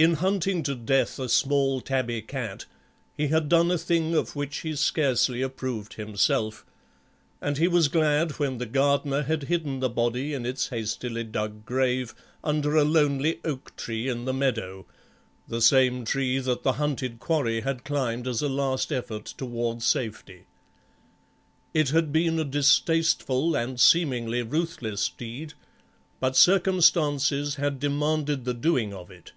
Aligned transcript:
In 0.00 0.14
hunting 0.14 0.62
to 0.62 0.74
death 0.74 1.18
a 1.18 1.28
small 1.28 1.82
tabby 1.82 2.22
cat 2.22 2.64
he 3.14 3.26
had 3.26 3.50
done 3.50 3.70
a 3.70 3.76
thing 3.76 4.14
of 4.14 4.34
which 4.34 4.60
he 4.60 4.74
scarcely 4.74 5.42
approved 5.42 5.92
himself, 5.92 6.64
and 7.42 7.58
he 7.58 7.68
was 7.68 7.88
glad 7.88 8.32
when 8.38 8.56
the 8.56 8.64
gardener 8.64 9.24
had 9.24 9.42
hidden 9.42 9.80
the 9.80 9.90
body 9.90 10.32
in 10.32 10.46
its 10.46 10.68
hastily 10.68 11.22
dug 11.22 11.66
grave 11.66 12.14
under 12.42 12.76
a 12.76 12.82
lone 12.82 13.22
oak 13.44 13.76
tree 13.76 14.08
in 14.08 14.24
the 14.24 14.32
meadow, 14.32 14.86
the 15.48 15.60
same 15.60 16.06
tree 16.06 16.38
that 16.38 16.62
the 16.62 16.72
hunted 16.80 17.18
quarry 17.18 17.60
had 17.60 17.84
climbed 17.84 18.26
as 18.26 18.40
a 18.40 18.48
last 18.48 18.90
effort 18.90 19.26
towards 19.26 19.84
safety. 19.84 20.46
It 21.74 21.90
had 21.90 22.10
been 22.10 22.38
a 22.38 22.44
distasteful 22.44 23.54
and 23.54 23.78
seemingly 23.78 24.40
ruthless 24.40 25.10
deed, 25.10 25.52
but 26.20 26.36
circumstances 26.36 27.56
had 27.56 27.78
demanded 27.78 28.46
the 28.46 28.54
doing 28.54 28.94
of 28.94 29.10
it. 29.10 29.32